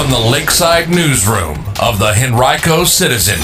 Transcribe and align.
from 0.00 0.10
the 0.10 0.30
Lakeside 0.30 0.88
Newsroom 0.88 1.58
of 1.78 1.98
the 1.98 2.14
Henrico 2.16 2.84
Citizen, 2.84 3.38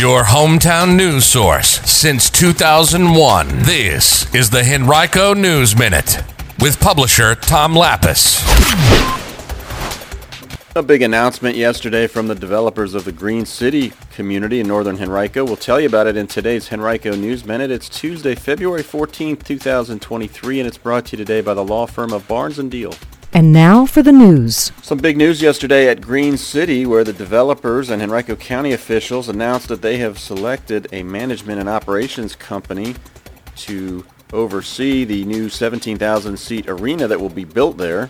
your 0.00 0.22
hometown 0.22 0.94
news 0.94 1.24
source 1.24 1.80
since 1.80 2.30
2001. 2.30 3.48
This 3.62 4.32
is 4.32 4.50
the 4.50 4.62
Henrico 4.62 5.34
News 5.34 5.76
Minute 5.76 6.22
with 6.60 6.78
publisher 6.78 7.34
Tom 7.34 7.74
Lappas. 7.74 8.40
A 10.76 10.82
big 10.82 11.02
announcement 11.02 11.56
yesterday 11.56 12.06
from 12.06 12.28
the 12.28 12.36
developers 12.36 12.94
of 12.94 13.04
the 13.04 13.10
Green 13.10 13.44
City 13.44 13.92
community 14.12 14.60
in 14.60 14.68
northern 14.68 15.02
Henrico. 15.02 15.44
We'll 15.44 15.56
tell 15.56 15.80
you 15.80 15.88
about 15.88 16.06
it 16.06 16.16
in 16.16 16.28
today's 16.28 16.72
Henrico 16.72 17.16
News 17.16 17.44
Minute. 17.44 17.72
It's 17.72 17.88
Tuesday, 17.88 18.36
February 18.36 18.84
14th, 18.84 19.42
2023, 19.42 20.60
and 20.60 20.68
it's 20.68 20.78
brought 20.78 21.06
to 21.06 21.16
you 21.16 21.24
today 21.24 21.40
by 21.40 21.54
the 21.54 21.64
law 21.64 21.86
firm 21.86 22.12
of 22.12 22.28
Barnes 22.28 22.58
& 22.58 22.58
Diehl. 22.58 22.96
And 23.36 23.52
now 23.52 23.84
for 23.84 24.00
the 24.00 24.12
news. 24.12 24.70
Some 24.80 24.98
big 24.98 25.16
news 25.16 25.42
yesterday 25.42 25.88
at 25.88 26.00
Green 26.00 26.36
City 26.36 26.86
where 26.86 27.02
the 27.02 27.12
developers 27.12 27.90
and 27.90 28.00
Henrico 28.00 28.36
County 28.36 28.70
officials 28.70 29.28
announced 29.28 29.66
that 29.66 29.82
they 29.82 29.96
have 29.96 30.20
selected 30.20 30.86
a 30.92 31.02
management 31.02 31.58
and 31.58 31.68
operations 31.68 32.36
company 32.36 32.94
to 33.56 34.06
oversee 34.32 35.02
the 35.02 35.24
new 35.24 35.48
17,000 35.48 36.36
seat 36.36 36.68
arena 36.68 37.08
that 37.08 37.20
will 37.20 37.28
be 37.28 37.42
built 37.42 37.76
there. 37.76 38.08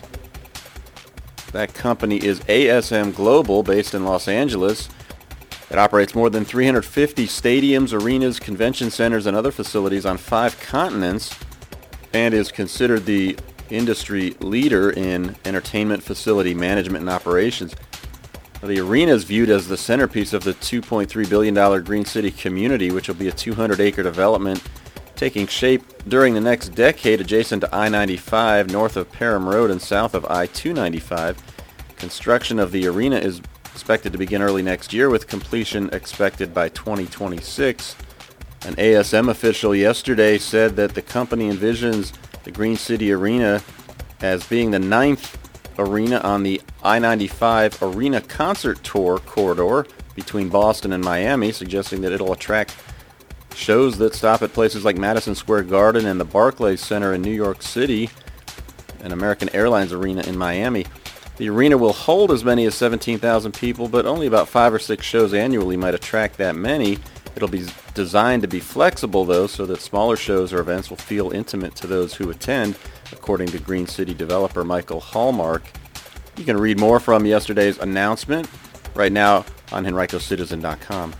That 1.53 1.73
company 1.73 2.23
is 2.23 2.41
ASM 2.41 3.15
Global, 3.15 3.63
based 3.63 3.95
in 3.95 4.05
Los 4.05 4.27
Angeles. 4.27 4.89
It 5.71 5.79
operates 5.79 6.13
more 6.13 6.29
than 6.29 6.45
350 6.45 7.25
stadiums, 7.25 7.99
arenas, 7.99 8.39
convention 8.39 8.91
centers, 8.91 9.25
and 9.25 9.35
other 9.35 9.51
facilities 9.51 10.05
on 10.05 10.17
five 10.17 10.59
continents, 10.59 11.35
and 12.13 12.35
is 12.35 12.51
considered 12.51 13.07
the 13.07 13.35
industry 13.69 14.35
leader 14.39 14.89
in 14.91 15.35
entertainment 15.45 16.03
facility 16.03 16.53
management 16.53 17.01
and 17.01 17.09
operations. 17.09 17.75
The 18.61 18.79
arena 18.79 19.13
is 19.13 19.25
viewed 19.25 19.49
as 19.49 19.67
the 19.67 19.77
centerpiece 19.77 20.33
of 20.33 20.43
the 20.43 20.53
$2.3 20.53 21.29
billion 21.29 21.83
Green 21.83 22.05
City 22.05 22.31
community, 22.31 22.91
which 22.91 23.07
will 23.07 23.15
be 23.15 23.27
a 23.27 23.31
200-acre 23.31 24.01
development 24.01 24.63
taking 25.15 25.47
shape 25.47 25.83
during 26.07 26.33
the 26.33 26.41
next 26.41 26.69
decade 26.69 27.21
adjacent 27.21 27.61
to 27.61 27.75
I-95 27.75 28.71
north 28.71 28.97
of 28.97 29.11
Parham 29.11 29.47
Road 29.47 29.71
and 29.71 29.81
south 29.81 30.13
of 30.13 30.25
I-295. 30.25 31.37
Construction 31.95 32.59
of 32.59 32.71
the 32.71 32.87
arena 32.87 33.17
is 33.17 33.41
expected 33.73 34.11
to 34.11 34.17
begin 34.17 34.41
early 34.41 34.61
next 34.61 34.93
year 34.93 35.09
with 35.09 35.27
completion 35.27 35.89
expected 35.91 36.53
by 36.53 36.69
2026. 36.69 37.95
An 38.65 38.75
ASM 38.75 39.29
official 39.29 39.75
yesterday 39.75 40.37
said 40.37 40.75
that 40.75 40.95
the 40.95 41.01
company 41.01 41.51
envisions 41.51 42.13
the 42.45 42.51
Green 42.51 42.77
City 42.77 43.11
Arena 43.11 43.61
as 44.21 44.47
being 44.47 44.71
the 44.71 44.79
ninth 44.79 45.37
arena 45.77 46.19
on 46.19 46.43
the 46.43 46.61
I-95 46.83 47.93
Arena 47.93 48.21
Concert 48.21 48.81
Tour 48.83 49.19
corridor 49.19 49.85
between 50.15 50.47
Boston 50.47 50.93
and 50.93 51.03
Miami, 51.03 51.51
suggesting 51.51 51.99
that 52.01 52.13
it'll 52.13 52.31
attract 52.31 52.73
Shows 53.55 53.97
that 53.99 54.13
stop 54.13 54.41
at 54.41 54.51
places 54.51 54.83
like 54.83 54.97
Madison 54.97 55.33
Square 55.33 55.63
Garden 55.63 56.05
and 56.05 56.19
the 56.19 56.25
Barclays 56.25 56.81
Center 56.81 57.13
in 57.13 57.21
New 57.21 57.31
York 57.31 57.61
City 57.61 58.09
and 59.01 59.13
American 59.13 59.47
Airlines 59.55 59.93
Arena 59.93 60.23
in 60.23 60.37
Miami. 60.37 60.85
The 61.37 61.49
arena 61.49 61.77
will 61.77 61.93
hold 61.93 62.31
as 62.31 62.43
many 62.43 62.65
as 62.65 62.75
17,000 62.75 63.53
people, 63.53 63.87
but 63.87 64.05
only 64.05 64.27
about 64.27 64.49
five 64.49 64.73
or 64.73 64.79
six 64.79 65.05
shows 65.05 65.33
annually 65.33 65.77
might 65.77 65.95
attract 65.95 66.37
that 66.37 66.57
many. 66.57 66.97
It'll 67.35 67.49
be 67.49 67.65
designed 67.93 68.43
to 68.43 68.47
be 68.47 68.59
flexible, 68.59 69.25
though, 69.25 69.47
so 69.47 69.65
that 69.65 69.81
smaller 69.81 70.15
shows 70.15 70.53
or 70.53 70.59
events 70.59 70.89
will 70.89 70.97
feel 70.97 71.31
intimate 71.31 71.75
to 71.75 71.87
those 71.87 72.15
who 72.15 72.29
attend, 72.29 72.77
according 73.11 73.49
to 73.49 73.59
Green 73.59 73.87
City 73.87 74.13
developer 74.13 74.63
Michael 74.63 75.01
Hallmark. 75.01 75.63
You 76.37 76.45
can 76.45 76.57
read 76.57 76.79
more 76.79 76.99
from 76.99 77.25
yesterday's 77.25 77.77
announcement 77.77 78.49
right 78.93 79.11
now 79.11 79.45
on 79.71 79.85
henricocitizen.com. 79.85 81.13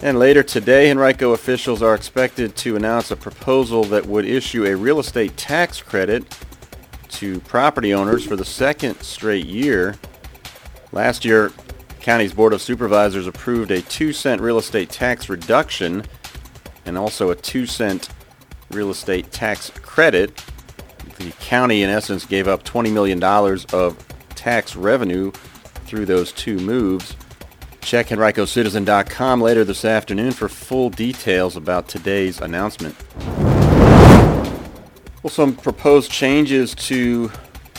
And 0.00 0.18
later 0.18 0.42
today, 0.42 0.90
Henrico 0.90 1.32
officials 1.32 1.82
are 1.82 1.94
expected 1.94 2.56
to 2.56 2.76
announce 2.76 3.10
a 3.10 3.16
proposal 3.16 3.84
that 3.84 4.04
would 4.04 4.26
issue 4.26 4.66
a 4.66 4.76
real 4.76 4.98
estate 5.00 5.38
tax 5.38 5.80
credit 5.80 6.36
to 7.08 7.40
property 7.40 7.94
owners 7.94 8.26
for 8.26 8.36
the 8.36 8.44
second 8.44 9.00
straight 9.00 9.46
year. 9.46 9.94
Last 10.92 11.24
year, 11.24 11.52
county's 12.04 12.34
Board 12.34 12.52
of 12.52 12.60
Supervisors 12.60 13.26
approved 13.26 13.70
a 13.70 13.80
2 13.80 14.12
cent 14.12 14.42
real 14.42 14.58
estate 14.58 14.90
tax 14.90 15.30
reduction 15.30 16.04
and 16.84 16.98
also 16.98 17.30
a 17.30 17.34
2 17.34 17.64
cent 17.64 18.10
real 18.70 18.90
estate 18.90 19.32
tax 19.32 19.70
credit. 19.70 20.44
The 21.16 21.32
county, 21.40 21.82
in 21.82 21.88
essence, 21.88 22.26
gave 22.26 22.46
up 22.46 22.62
$20 22.62 22.92
million 22.92 23.24
of 23.72 24.06
tax 24.34 24.76
revenue 24.76 25.30
through 25.86 26.04
those 26.04 26.30
two 26.32 26.58
moves. 26.58 27.16
Check 27.80 28.08
HenricoCitizen.com 28.08 29.40
later 29.40 29.64
this 29.64 29.86
afternoon 29.86 30.32
for 30.32 30.50
full 30.50 30.90
details 30.90 31.56
about 31.56 31.88
today's 31.88 32.38
announcement. 32.38 32.94
Well, 35.22 35.30
some 35.30 35.56
proposed 35.56 36.10
changes 36.10 36.74
to 36.74 37.32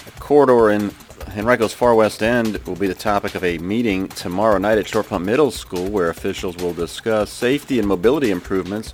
a 0.07 0.19
corridor 0.19 0.71
in 0.71 0.89
Henrico's 1.35 1.73
Far 1.73 1.95
West 1.95 2.23
End 2.23 2.59
will 2.59 2.77
be 2.77 2.87
the 2.87 2.93
topic 2.93 3.35
of 3.35 3.43
a 3.43 3.57
meeting 3.57 4.07
tomorrow 4.07 4.57
night 4.57 4.77
at 4.77 4.87
Short 4.87 5.09
Pump 5.09 5.25
Middle 5.25 5.51
School 5.51 5.89
where 5.89 6.09
officials 6.09 6.55
will 6.55 6.73
discuss 6.73 7.29
safety 7.29 7.77
and 7.77 7.85
mobility 7.85 8.31
improvements 8.31 8.93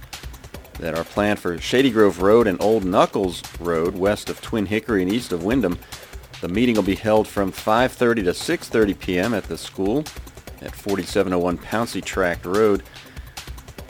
that 0.80 0.98
are 0.98 1.04
planned 1.04 1.38
for 1.38 1.60
Shady 1.60 1.92
Grove 1.92 2.24
Road 2.24 2.48
and 2.48 2.60
Old 2.60 2.84
Nuckols 2.84 3.44
Road 3.60 3.96
west 3.96 4.28
of 4.28 4.42
Twin 4.42 4.66
Hickory 4.66 5.04
and 5.04 5.14
east 5.14 5.32
of 5.32 5.44
Wyndham. 5.44 5.78
The 6.42 6.48
meeting 6.48 6.74
will 6.74 6.82
be 6.82 6.96
held 6.96 7.28
from 7.28 7.52
5.30 7.52 8.16
to 8.16 8.32
6.30 8.32 8.98
p.m. 8.98 9.34
at 9.36 9.44
the 9.44 9.56
school 9.56 10.00
at 10.64 10.74
4701 10.74 11.60
Pouncey 11.60 12.04
Tract 12.04 12.48
Road. 12.48 12.82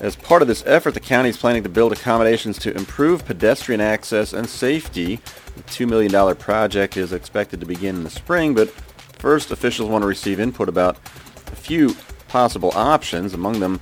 As 0.01 0.15
part 0.15 0.41
of 0.41 0.47
this 0.47 0.63
effort, 0.65 0.95
the 0.95 0.99
county 0.99 1.29
is 1.29 1.37
planning 1.37 1.61
to 1.61 1.69
build 1.69 1.93
accommodations 1.93 2.57
to 2.59 2.75
improve 2.75 3.23
pedestrian 3.23 3.79
access 3.79 4.33
and 4.33 4.49
safety. 4.49 5.17
The 5.55 5.63
$2 5.63 5.87
million 5.87 6.35
project 6.37 6.97
is 6.97 7.13
expected 7.13 7.59
to 7.59 7.67
begin 7.67 7.97
in 7.97 8.03
the 8.03 8.09
spring, 8.09 8.55
but 8.55 8.71
first 9.19 9.51
officials 9.51 9.91
want 9.91 10.01
to 10.01 10.07
receive 10.07 10.39
input 10.39 10.67
about 10.67 10.97
a 11.51 11.55
few 11.55 11.95
possible 12.29 12.71
options, 12.73 13.35
among 13.35 13.59
them 13.59 13.79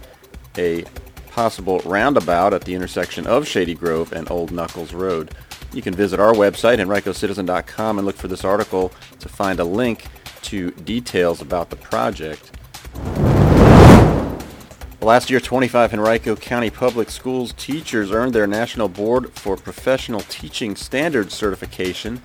a 0.57 0.83
possible 1.31 1.79
roundabout 1.85 2.53
at 2.53 2.65
the 2.65 2.75
intersection 2.75 3.25
of 3.25 3.47
Shady 3.47 3.73
Grove 3.73 4.11
and 4.11 4.29
Old 4.29 4.51
Nuckols 4.51 4.91
Road. 4.91 5.33
You 5.71 5.81
can 5.81 5.93
visit 5.93 6.19
our 6.19 6.33
website, 6.33 6.79
henricocitizen.com, 6.79 7.97
and 7.97 8.05
look 8.05 8.17
for 8.17 8.27
this 8.27 8.43
article 8.43 8.91
to 9.19 9.29
find 9.29 9.61
a 9.61 9.63
link 9.63 10.07
to 10.41 10.71
details 10.71 11.41
about 11.41 11.69
the 11.69 11.77
project. 11.77 12.58
Last 15.09 15.31
year, 15.31 15.39
25 15.39 15.95
Henrico 15.95 16.35
County 16.35 16.69
Public 16.69 17.09
Schools 17.09 17.53
teachers 17.53 18.11
earned 18.11 18.31
their 18.31 18.45
National 18.45 18.87
Board 18.87 19.33
for 19.33 19.57
Professional 19.57 20.19
Teaching 20.19 20.75
Standards 20.75 21.33
certification. 21.33 22.21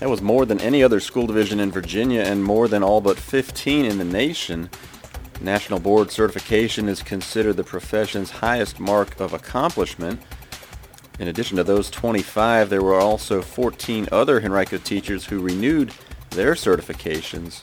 That 0.00 0.10
was 0.10 0.20
more 0.20 0.44
than 0.44 0.60
any 0.60 0.82
other 0.82 0.98
school 0.98 1.28
division 1.28 1.60
in 1.60 1.70
Virginia 1.70 2.22
and 2.22 2.42
more 2.42 2.66
than 2.66 2.82
all 2.82 3.00
but 3.00 3.20
15 3.20 3.84
in 3.84 3.98
the 3.98 4.04
nation. 4.04 4.68
National 5.40 5.78
Board 5.78 6.10
certification 6.10 6.88
is 6.88 7.04
considered 7.04 7.56
the 7.56 7.62
profession's 7.62 8.32
highest 8.32 8.80
mark 8.80 9.20
of 9.20 9.32
accomplishment. 9.32 10.20
In 11.20 11.28
addition 11.28 11.56
to 11.58 11.62
those 11.62 11.88
25, 11.88 12.68
there 12.68 12.82
were 12.82 12.98
also 12.98 13.40
14 13.40 14.08
other 14.10 14.42
Henrico 14.42 14.78
teachers 14.78 15.26
who 15.26 15.38
renewed 15.38 15.92
their 16.30 16.54
certifications. 16.54 17.62